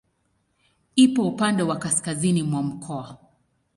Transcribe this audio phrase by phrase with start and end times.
[0.95, 3.17] Ipo upande wa kaskazini mwa mkoa.